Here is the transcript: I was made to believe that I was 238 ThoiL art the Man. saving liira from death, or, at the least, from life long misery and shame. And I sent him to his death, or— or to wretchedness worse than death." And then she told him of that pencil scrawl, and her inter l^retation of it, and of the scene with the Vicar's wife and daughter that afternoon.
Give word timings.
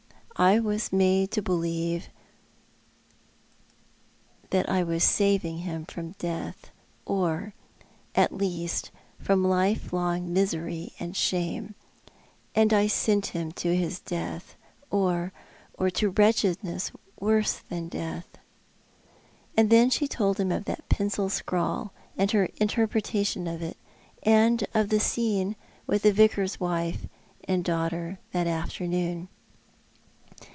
I 0.37 0.59
was 0.59 0.91
made 0.91 1.29
to 1.33 1.43
believe 1.43 2.09
that 4.49 4.67
I 4.67 4.81
was 4.81 5.03
238 5.03 5.05
ThoiL 5.05 5.13
art 5.13 5.17
the 5.19 5.21
Man. 5.21 5.37
saving 5.37 5.59
liira 5.83 5.91
from 5.91 6.11
death, 6.13 6.71
or, 7.05 7.53
at 8.15 8.31
the 8.31 8.37
least, 8.37 8.89
from 9.19 9.43
life 9.47 9.93
long 9.93 10.33
misery 10.33 10.93
and 10.99 11.15
shame. 11.15 11.75
And 12.55 12.73
I 12.73 12.87
sent 12.87 13.27
him 13.37 13.51
to 13.51 13.75
his 13.75 13.99
death, 13.99 14.55
or— 14.89 15.31
or 15.77 15.91
to 15.91 16.09
wretchedness 16.09 16.91
worse 17.19 17.61
than 17.69 17.87
death." 17.87 18.25
And 19.55 19.69
then 19.69 19.91
she 19.91 20.07
told 20.07 20.39
him 20.39 20.51
of 20.51 20.65
that 20.65 20.89
pencil 20.89 21.29
scrawl, 21.29 21.93
and 22.17 22.31
her 22.31 22.45
inter 22.55 22.87
l^retation 22.87 23.53
of 23.53 23.61
it, 23.61 23.77
and 24.23 24.65
of 24.73 24.89
the 24.89 24.99
scene 24.99 25.55
with 25.85 26.01
the 26.01 26.11
Vicar's 26.11 26.59
wife 26.59 27.05
and 27.43 27.63
daughter 27.63 28.17
that 28.31 28.47
afternoon. 28.47 29.27